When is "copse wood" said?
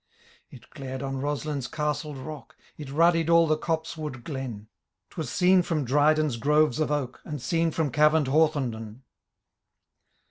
3.55-4.23